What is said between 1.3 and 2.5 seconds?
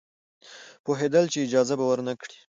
چې اجازه به ورنه کړي.